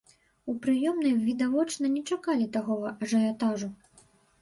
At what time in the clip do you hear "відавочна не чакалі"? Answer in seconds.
1.27-2.51